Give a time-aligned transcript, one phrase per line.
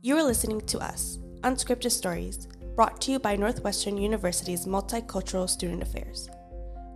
[0.00, 5.82] You are listening to us, Unscripted Stories, brought to you by Northwestern University's Multicultural Student
[5.82, 6.30] Affairs.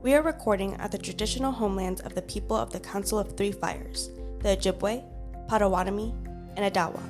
[0.03, 3.51] We are recording at the traditional homelands of the people of the Council of Three
[3.51, 5.03] Fires, the Ojibwe,
[5.49, 6.15] Potawatomi,
[6.57, 7.03] and Odawa,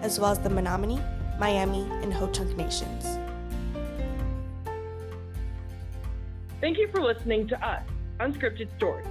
[0.00, 1.00] as well as the Menominee,
[1.40, 3.18] Miami, and Ho-Chunk nations.
[6.60, 7.82] Thank you for listening to us,
[8.20, 9.08] Unscripted Stories.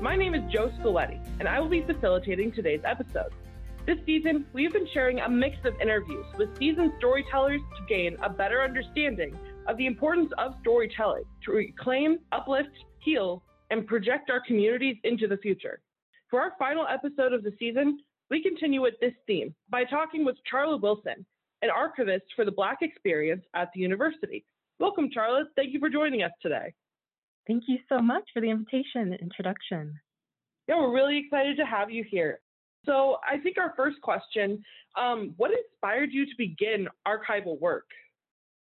[0.00, 3.32] My name is Joe Scoletti, and I will be facilitating today's episode.
[3.88, 8.28] This season, we've been sharing a mix of interviews with seasoned storytellers to gain a
[8.28, 9.34] better understanding
[9.66, 15.38] of the importance of storytelling to reclaim, uplift, heal, and project our communities into the
[15.38, 15.80] future.
[16.28, 20.36] For our final episode of the season, we continue with this theme by talking with
[20.50, 21.24] Charlotte Wilson,
[21.62, 24.44] an archivist for the Black Experience at the university.
[24.78, 25.46] Welcome, Charlotte.
[25.56, 26.74] Thank you for joining us today.
[27.46, 29.98] Thank you so much for the invitation and introduction.
[30.68, 32.40] Yeah, we're really excited to have you here.
[32.88, 34.62] So I think our first question,
[34.98, 37.84] um, what inspired you to begin archival work?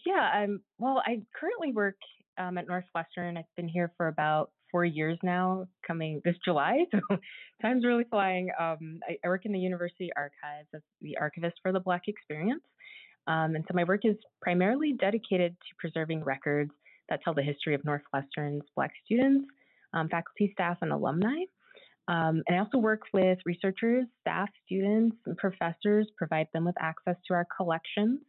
[0.05, 1.96] Yeah, um, well, I currently work
[2.37, 3.37] um, at Northwestern.
[3.37, 6.85] I've been here for about four years now, coming this July.
[7.10, 7.18] So
[7.70, 8.49] time's really flying.
[8.60, 12.63] Um, I, I, work in the university archives as the archivist for the Black Experience.
[13.27, 16.71] Um, and so my work is primarily dedicated to preserving records
[17.09, 19.46] that tell the history of Northwestern's Black students,
[19.93, 21.46] um, faculty, staff, and alumni.
[22.07, 27.15] Um, and I also work with researchers, staff, students, and professors, provide them with access
[27.27, 28.20] to our collections.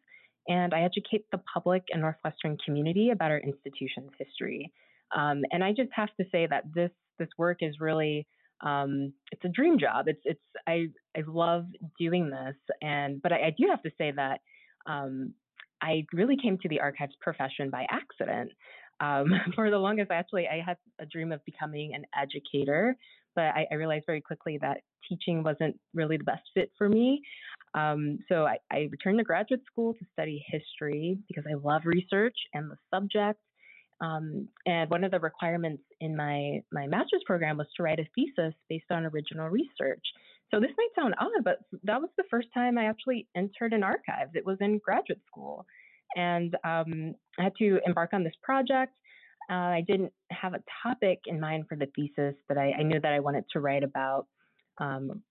[0.47, 4.73] And I educate the public and Northwestern community about our institution's history.
[5.17, 8.27] Um, and I just have to say that this this work is really
[8.65, 10.07] um, it's a dream job.
[10.09, 10.87] It's it's I
[11.17, 11.67] I love
[11.99, 14.41] doing this, and but I, I do have to say that
[14.87, 15.35] um,
[15.83, 18.53] I really came to the archives profession by accident.
[19.01, 22.97] Um, for the longest, actually, I had a dream of becoming an educator,
[23.35, 27.23] but I, I, realized very quickly that teaching wasn't really the best fit for me.
[27.75, 32.37] Um, so I, I, returned to graduate school to study history because I love research
[32.53, 33.41] and the subject.
[34.01, 38.07] Um, and one of the requirements in my, my master's program was to write a
[38.15, 40.03] thesis based on original research.
[40.53, 43.83] So this might sound odd, but that was the first time I actually entered an
[43.83, 44.29] archive.
[44.35, 45.67] It was in graduate school.
[46.17, 48.95] And um, I had to embark on this project.
[49.51, 53.01] Uh, I didn't have a topic in mind for the thesis, but I, I knew
[53.01, 54.27] that I wanted to write about.
[54.79, 55.23] Um,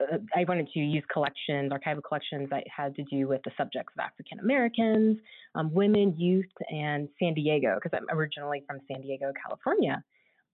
[0.00, 3.94] uh, I wanted to use collections, archival collections that had to do with the subjects
[3.96, 5.18] of African Americans,
[5.54, 10.02] um, women, youth, and San Diego, because I'm originally from San Diego, California.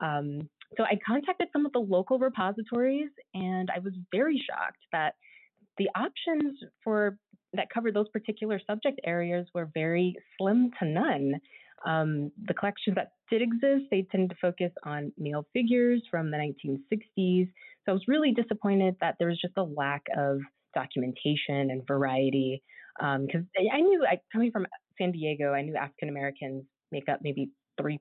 [0.00, 5.14] Um, so I contacted some of the local repositories, and I was very shocked that
[5.78, 7.16] the options for
[7.54, 11.34] that covered those particular subject areas were very slim to none.
[11.86, 16.36] Um, the collections that did exist, they tended to focus on male figures from the
[16.36, 17.46] 1960s.
[17.84, 20.38] So I was really disappointed that there was just a lack of
[20.74, 22.62] documentation and variety.
[22.98, 24.66] Because um, I knew, I, coming from
[25.00, 27.50] San Diego, I knew African Americans make up maybe
[27.80, 27.98] 3%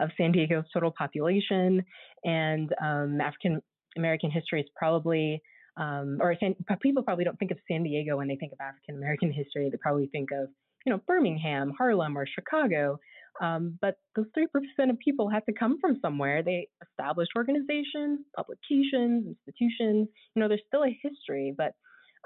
[0.00, 1.84] of San Diego's total population,
[2.24, 3.60] and um, African
[3.96, 5.42] American history is probably
[5.76, 8.96] um, or San, people probably don't think of San Diego when they think of African
[8.96, 9.68] American history.
[9.70, 10.48] They probably think of
[10.84, 12.98] you know, Birmingham, Harlem, or Chicago.
[13.40, 16.42] Um, but those 3% of people had to come from somewhere.
[16.42, 20.08] They established organizations, publications, institutions.
[20.34, 21.72] You know, there's still a history, but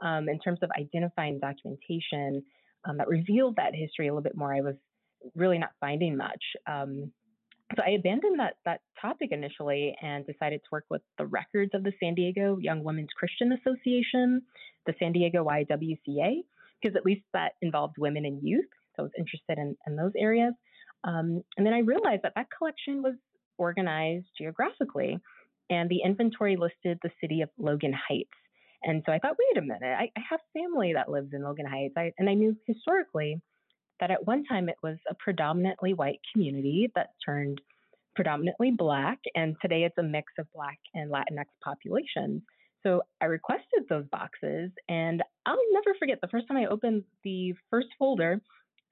[0.03, 2.43] um, in terms of identifying documentation
[2.89, 4.77] um, that revealed that history a little bit more, I was
[5.37, 6.43] really not finding much.
[6.67, 7.13] Um,
[7.77, 11.83] so I abandoned that that topic initially and decided to work with the records of
[11.85, 14.43] the San Diego Young Women's Christian Association,
[14.87, 16.43] the San Diego YWCA,
[16.83, 18.67] because at least that involved women and youth.
[18.97, 20.55] So I was interested in, in those areas.
[21.05, 23.15] Um, and then I realized that that collection was
[23.59, 25.19] organized geographically,
[25.71, 28.31] and the inventory listed the city of Logan Heights.
[28.85, 31.67] And so I thought, wait a minute, I, I have family that lives in Logan
[31.67, 31.95] Heights.
[31.97, 33.41] I, and I knew historically
[34.01, 37.61] that at one time it was a predominantly white community that turned
[38.17, 42.43] predominantly black, and today it's a mix of black and Latinx populations.
[42.83, 47.55] So I requested those boxes, and I'll never forget the first time I opened the
[47.71, 48.41] first folder,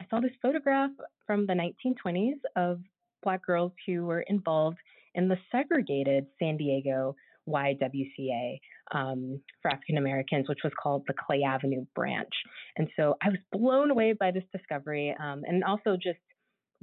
[0.00, 0.90] I saw this photograph
[1.26, 2.81] from the 1920s of
[3.22, 4.78] Black girls who were involved
[5.14, 7.14] in the segregated San Diego
[7.48, 8.60] YWCA
[8.92, 12.32] um, for African Americans, which was called the Clay Avenue branch.
[12.76, 16.19] And so I was blown away by this discovery um, and also just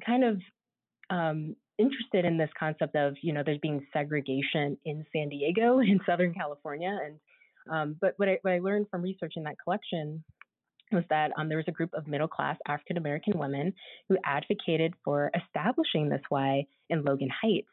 [0.05, 0.41] kind of
[1.09, 5.99] um, interested in this concept of you know there's being segregation in San Diego in
[6.05, 7.19] Southern California, and
[7.71, 10.23] um, but what I what I learned from researching that collection
[10.91, 13.73] was that um, there was a group of middle class African American women
[14.09, 17.67] who advocated for establishing this Y in Logan Heights,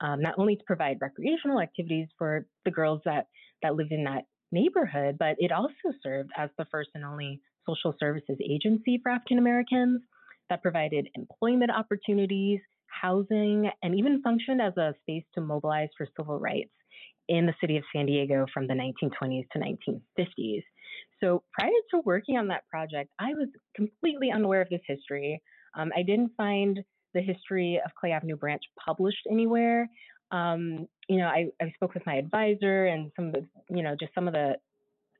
[0.00, 3.28] um, not only to provide recreational activities for the girls that
[3.62, 7.94] that lived in that neighborhood, but it also served as the first and only social
[7.98, 10.00] services agency for African Americans
[10.48, 12.60] that provided employment opportunities,
[13.00, 16.70] housing, and even functioned as a space to mobilize for civil rights
[17.28, 20.62] in the city of San Diego from the 1920s to 1950s.
[21.20, 25.42] So prior to working on that project, I was completely unaware of this history.
[25.76, 26.80] Um, I didn't find
[27.14, 29.88] the history of Clay Avenue Branch published anywhere.
[30.30, 33.96] Um, you know, I, I spoke with my advisor and some of the, you know,
[33.98, 34.56] just some of the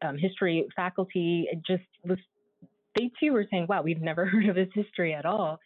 [0.02, 1.48] um, history faculty.
[1.50, 2.18] It just was,
[2.96, 5.58] they too were saying, wow, we've never heard of this history at all.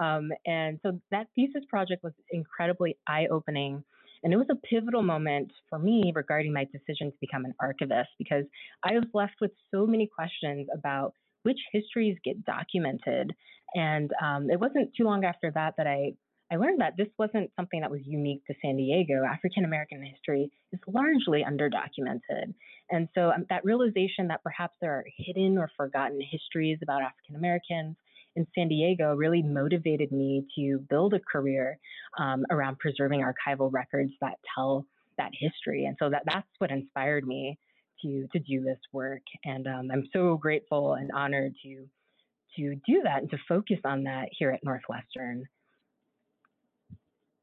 [0.00, 3.84] Um, and so that thesis project was incredibly eye opening.
[4.22, 8.08] And it was a pivotal moment for me regarding my decision to become an archivist
[8.18, 8.44] because
[8.82, 11.12] I was left with so many questions about
[11.42, 13.32] which histories get documented.
[13.74, 16.14] And um, it wasn't too long after that that I,
[16.50, 19.24] I learned that this wasn't something that was unique to San Diego.
[19.30, 22.54] African American history is largely underdocumented.
[22.90, 27.36] And so um, that realization that perhaps there are hidden or forgotten histories about African
[27.36, 27.96] Americans
[28.36, 31.78] in San Diego really motivated me to build a career
[32.18, 34.84] um, around preserving archival records that tell
[35.18, 35.86] that history.
[35.86, 37.58] And so that, that's what inspired me
[38.02, 39.22] to, to do this work.
[39.44, 41.86] And um, I'm so grateful and honored to,
[42.56, 45.44] to do that and to focus on that here at Northwestern.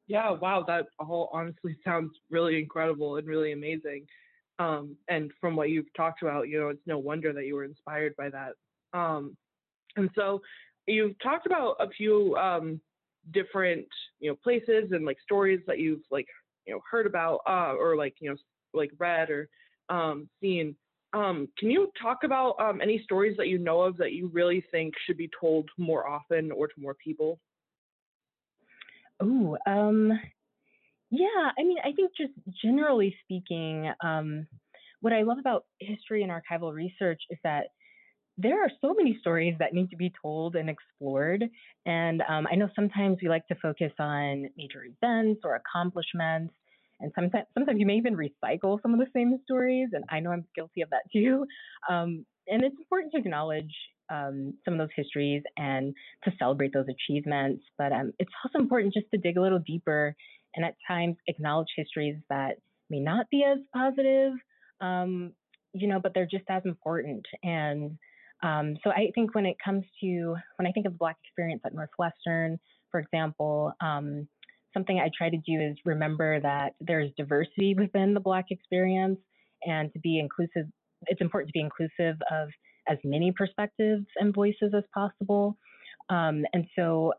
[0.08, 4.06] Yeah, wow, that all honestly sounds really incredible and really amazing.
[4.60, 7.64] Um, and from what you've talked about, you know, it's no wonder that you were
[7.64, 8.54] inspired by that.
[8.94, 9.36] Um,
[9.96, 10.42] and so
[10.88, 12.80] you've talked about a few um,
[13.32, 13.88] different
[14.20, 16.28] you know places and like stories that you've like
[16.66, 18.36] you know heard about uh, or like you know
[18.74, 19.50] like read or
[19.90, 20.76] um, seen.
[21.14, 24.64] Um, can you talk about um, any stories that you know of that you really
[24.72, 27.38] think should be told more often or to more people?
[29.20, 29.58] Oh,
[31.12, 31.52] yeah.
[31.60, 32.32] I mean, I think just
[32.64, 34.48] generally speaking, um,
[35.02, 37.68] what I love about history and archival research is that
[38.38, 41.44] there are so many stories that need to be told and explored.
[41.86, 46.54] And um, I know sometimes we like to focus on major events or accomplishments.
[47.00, 49.90] And sometimes, sometimes you may even recycle some of the same stories.
[49.94, 51.46] And I know I'm guilty of that too.
[51.90, 53.74] Um, and it's important to acknowledge
[54.12, 55.94] um, some of those histories and
[56.24, 57.64] to celebrate those achievements.
[57.78, 60.16] But um, it's also important just to dig a little deeper
[60.56, 62.58] and at times acknowledge histories that
[62.90, 64.34] may not be as positive,
[64.82, 65.32] um,
[65.74, 67.26] you know, but they're just as important.
[67.44, 67.98] And
[68.44, 71.62] um, so I think when it comes to when I think of the Black experience
[71.66, 72.60] at Northwestern,
[72.90, 74.28] for example, um,
[74.74, 79.20] something I try to do is remember that there's diversity within the Black experience,
[79.64, 80.68] and to be inclusive.
[81.08, 82.50] It's important to be inclusive of
[82.88, 85.58] as many perspectives and voices as possible.
[86.10, 87.14] Um, and so,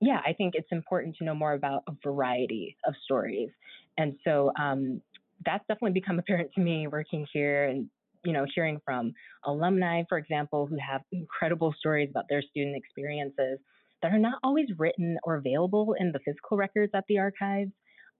[0.00, 3.50] yeah, I think it's important to know more about a variety of stories.
[3.98, 5.00] And so um,
[5.44, 7.88] that's definitely become apparent to me working here and
[8.24, 9.12] you know, hearing from
[9.44, 13.58] alumni, for example, who have incredible stories about their student experiences
[14.02, 17.70] that are not always written or available in the physical records at the archives.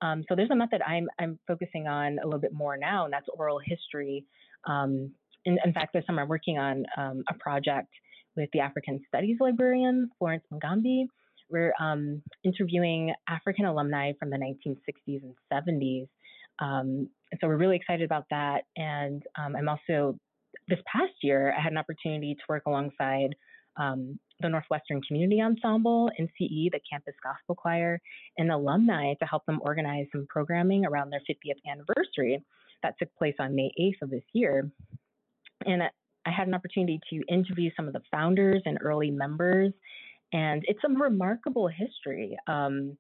[0.01, 3.13] Um, so there's a method I'm, I'm focusing on a little bit more now, and
[3.13, 4.25] that's oral history.
[4.67, 5.13] Um,
[5.45, 7.89] in, in, fact, this summer I'm working on um, a project
[8.37, 11.07] with the African Studies librarian, Florence Mugambi.
[11.51, 16.09] We're um, interviewing African alumni from the 1960s and 70s
[16.61, 18.63] um, and so we're really excited about that.
[18.77, 20.17] And um, I'm also,
[20.69, 23.35] this past year, I had an opportunity to work alongside
[23.77, 28.01] um, the Northwestern Community Ensemble, NCE, the Campus Gospel Choir,
[28.39, 32.41] and alumni to help them organize some programming around their 50th anniversary
[32.85, 34.71] that took place on May 8th of this year.
[35.67, 39.73] And I had an opportunity to interview some of the founders and early members,
[40.33, 42.39] and it's a remarkable history.
[42.47, 42.97] Um,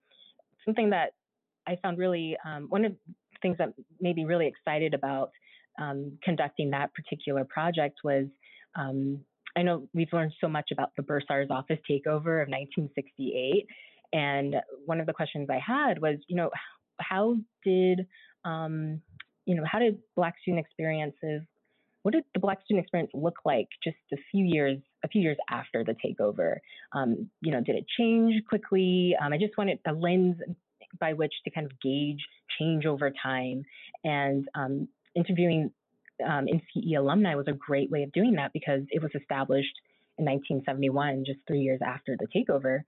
[0.64, 1.12] something that
[1.68, 2.96] I found really um, one of
[3.42, 5.30] things that made me really excited about
[5.80, 8.26] um, conducting that particular project was
[8.76, 9.20] um,
[9.56, 13.66] I know we've learned so much about the bursar's office takeover of 1968.
[14.12, 16.50] And one of the questions I had was, you know,
[17.00, 18.06] how did,
[18.44, 19.00] um,
[19.46, 21.42] you know, how did Black student experiences,
[22.02, 25.36] what did the Black student experience look like just a few years, a few years
[25.50, 26.56] after the takeover?
[26.92, 29.16] Um, you know, did it change quickly?
[29.20, 30.36] Um, I just wanted a lens
[30.98, 32.24] by which to kind of gauge
[32.58, 33.64] change over time.
[34.04, 35.70] And um, interviewing
[36.24, 39.74] um, NCE alumni was a great way of doing that because it was established
[40.18, 42.82] in 1971, just three years after the takeover.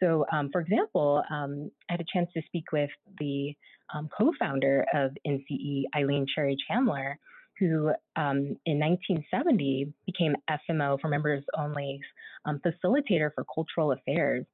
[0.00, 3.54] So, um, for example, um, I had a chance to speak with the
[3.92, 7.18] um, co founder of NCE, Eileen Cherry Chandler,
[7.58, 12.00] who um, in 1970 became FMO for members only
[12.44, 14.46] um, facilitator for cultural affairs.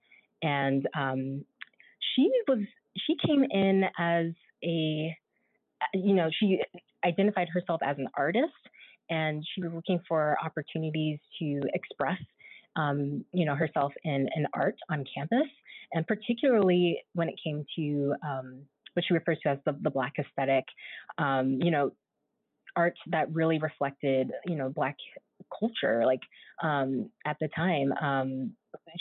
[0.42, 1.44] And um,
[2.14, 2.60] she was
[2.96, 4.26] she came in as
[4.64, 5.16] a,
[5.94, 6.60] you know, she
[7.04, 8.52] identified herself as an artist,
[9.10, 12.18] and she was looking for opportunities to express
[12.76, 15.48] um, you know, herself in, art on campus,
[15.92, 18.62] and particularly when it came to um,
[18.94, 20.64] what she refers to as the, the Black aesthetic,
[21.18, 21.92] um, you know,
[22.76, 24.96] art that really reflected, you know, Black
[25.58, 26.04] culture.
[26.04, 26.20] Like
[26.62, 28.52] um, at the time, um,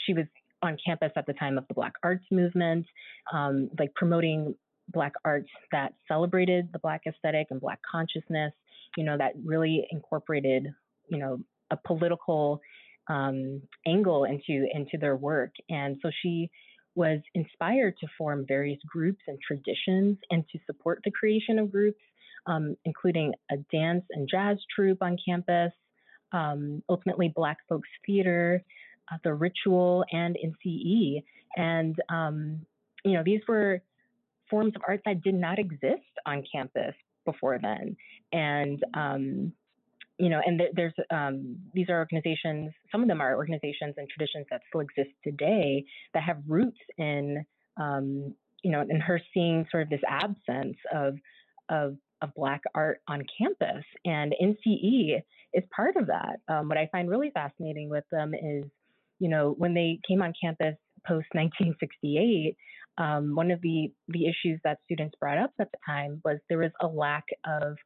[0.06, 0.26] she was
[0.64, 2.86] on campus at the time of the Black Arts Movement,
[3.32, 4.54] um, like promoting
[4.88, 8.52] Black arts that celebrated the Black aesthetic and Black consciousness,
[8.96, 10.68] you know, that really incorporated,
[11.08, 11.38] you know,
[11.70, 12.60] a political
[13.08, 15.52] um, angle into into their work.
[15.68, 16.50] And so she
[16.94, 22.00] was inspired to form various groups and traditions and to support the creation of groups,
[22.46, 25.72] um, including a dance and jazz troupe on campus,
[26.32, 28.62] um, ultimately Black Folks Theater,
[29.12, 31.22] uh, the Ritual, and NCE.
[31.56, 32.60] And um,
[33.04, 33.82] you know these were
[34.50, 36.94] forms of art that did not exist on campus
[37.24, 37.96] before then,
[38.32, 39.52] and um,
[40.18, 42.72] you know, and there's um, these are organizations.
[42.92, 47.44] Some of them are organizations and traditions that still exist today that have roots in,
[47.76, 51.16] um, you know, in her seeing sort of this absence of
[51.68, 55.20] of of Black art on campus, and NCE
[55.52, 56.40] is part of that.
[56.48, 58.64] Um, what I find really fascinating with them is,
[59.18, 62.56] you know, when they came on campus post 1968,
[62.96, 66.58] um, one of the the issues that students brought up at the time was there
[66.58, 67.76] was a lack of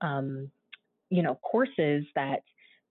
[0.00, 0.50] um,
[1.10, 2.40] you know, courses that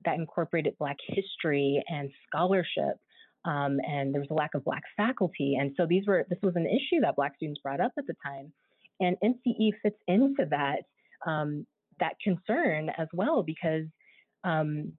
[0.05, 2.98] that incorporated Black history and scholarship.
[3.46, 6.55] Um, and there was a lack of Black faculty, and so these were this was
[6.55, 8.51] an issue that Black students brought up at the time,
[9.00, 10.81] and NCE fits into that
[11.25, 11.65] um,
[12.01, 13.86] that concern as well because
[14.43, 14.91] um,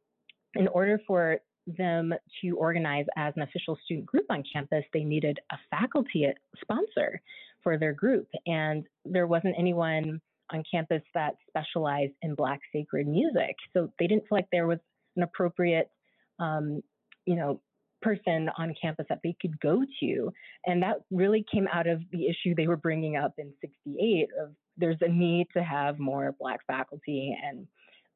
[0.55, 5.38] in order for them to organize as an official student group on campus, they needed
[5.52, 6.26] a faculty
[6.61, 7.21] sponsor
[7.62, 10.21] for their group, and there wasn't anyone
[10.52, 13.57] on campus that specialized in Black sacred music.
[13.73, 14.79] So they didn't feel like there was
[15.17, 15.90] an appropriate,
[16.38, 16.83] um,
[17.26, 17.61] you know,
[18.02, 20.33] person on campus that they could go to.
[20.67, 24.52] And that really came out of the issue they were bringing up in 68 of
[24.76, 27.67] there's a need to have more Black faculty and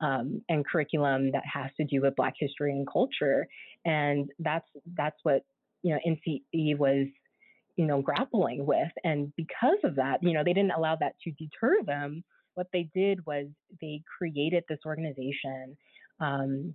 [0.00, 3.46] um, and curriculum that has to do with Black history and culture.
[3.84, 5.42] And that's that's what
[5.82, 7.06] you know NCE was
[7.76, 8.92] you know, grappling with.
[9.02, 12.22] And because of that, you know, they didn't allow that to deter them.
[12.54, 13.46] What they did was
[13.80, 15.76] they created this organization.
[16.20, 16.74] Um,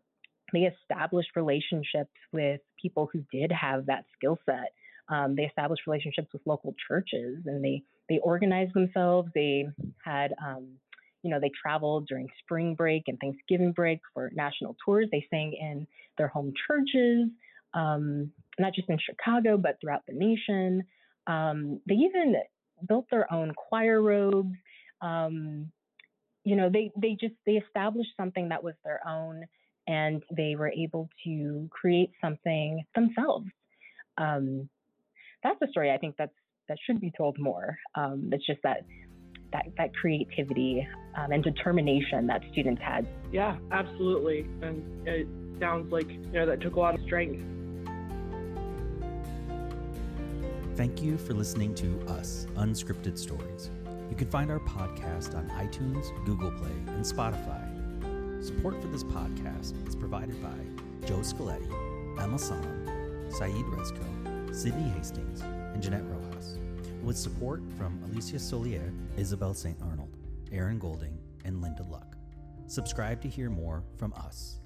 [0.51, 4.73] they established relationships with people who did have that skill set.
[5.07, 9.29] Um, they established relationships with local churches, and they they organized themselves.
[9.33, 9.67] They
[10.03, 10.77] had, um,
[11.23, 15.07] you know, they traveled during spring break and Thanksgiving break for national tours.
[15.11, 17.29] They sang in their home churches
[17.73, 20.83] um, not just in Chicago, but throughout the nation.
[21.27, 22.35] Um, they even
[22.88, 24.55] built their own choir robes.
[25.01, 25.71] Um,
[26.43, 29.45] you know, they they just they established something that was their own,
[29.88, 33.47] and they were able to create something themselves.
[34.17, 34.69] Um,
[35.43, 36.33] that's a story I think that's
[36.67, 37.77] that should be told more.
[37.95, 38.85] Um, it's just that
[39.51, 40.88] that that creativity
[41.18, 43.08] um, and determination that students had.
[43.32, 45.27] Yeah, absolutely, and it
[45.60, 47.44] sounds like you know that took a lot of strength.
[50.75, 53.70] Thank you for listening to Us Unscripted Stories.
[54.10, 57.65] You can find our podcast on iTunes, Google Play, and Spotify.
[58.44, 60.56] Support for this podcast is provided by
[61.06, 61.70] Joe Scaletti,
[62.22, 66.58] Emma Salem, Saeed Rezko, Sydney Hastings, and Jeanette Rojas,
[67.03, 69.77] with support from Alicia Solier, Isabel St.
[69.82, 70.18] Arnold,
[70.51, 72.15] Aaron Golding, and Linda Luck.
[72.68, 74.60] Subscribe to hear more from us.